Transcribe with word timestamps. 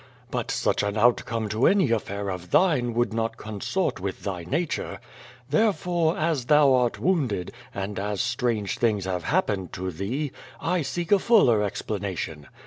But 0.31 0.49
such 0.49 0.81
an 0.81 0.97
out 0.97 1.23
come 1.27 1.47
to 1.49 1.67
any 1.67 1.91
affair 1.91 2.29
of 2.31 2.49
thine 2.49 2.95
would 2.95 3.13
not 3.13 3.37
consort 3.37 3.99
with 3.99 4.23
thy 4.23 4.45
na 4.45 4.65
ture. 4.67 4.99
Tlierefore, 5.51 6.17
as 6.17 6.45
thou 6.45 6.73
art 6.73 6.97
wounded, 6.99 7.51
and 7.71 7.99
as 7.99 8.19
strange 8.19 8.79
things 8.79 9.05
liave 9.05 9.21
happened 9.21 9.73
to 9.73 9.91
thee, 9.91 10.31
I 10.59 10.81
seek 10.81 11.11
a 11.11 11.19
fuller 11.19 11.61
explanation. 11.61 12.47